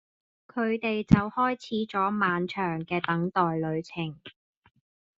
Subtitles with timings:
[0.47, 4.19] 佢哋就開始咗漫長嘅等待旅程